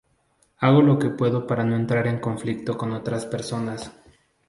hago 0.57 0.81
lo 0.81 0.97
que 0.97 1.11
puedo 1.11 1.45
para 1.45 1.63
no 1.63 1.75
entrar 1.75 2.07
en 2.07 2.19
conflicto 2.19 2.75
con 2.75 2.91
otras 2.93 3.27
personas 3.27 3.91